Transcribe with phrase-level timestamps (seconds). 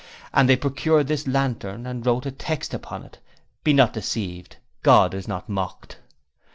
[0.33, 3.19] And they procured this lantern and wrote a text upon it:
[3.63, 5.99] 'Be not deceived, God is not mocked.'